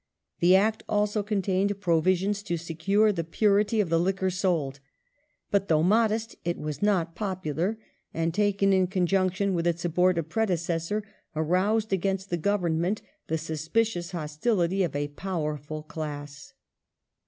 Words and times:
The 0.39 0.55
Act 0.55 0.81
also 0.89 1.21
contained 1.21 1.79
provisions 1.79 2.41
to 2.41 2.57
secure 2.57 3.11
the 3.11 3.23
purity 3.23 3.79
of 3.79 3.89
the 3.89 3.99
liquor 3.99 4.31
sold. 4.31 4.79
But 5.51 5.67
though 5.67 5.83
modest 5.83 6.35
it 6.43 6.57
was 6.57 6.81
not 6.81 7.13
popular, 7.13 7.77
and, 8.11 8.33
taken 8.33 8.73
in 8.73 8.87
conjunction 8.87 9.53
with 9.53 9.67
its 9.67 9.85
abortive 9.85 10.27
predecessor, 10.27 11.03
aroused 11.35 11.93
against 11.93 12.31
the 12.31 12.37
Government 12.37 13.03
the 13.27 13.37
suspicious 13.37 14.09
hostility 14.09 14.81
of 14.81 14.95
a 14.95 15.09
powerful 15.09 15.83
class. 15.83 16.53